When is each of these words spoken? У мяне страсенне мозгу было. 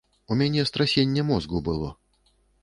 У 0.31 0.37
мяне 0.39 0.63
страсенне 0.69 1.27
мозгу 1.29 1.61
было. 1.69 1.93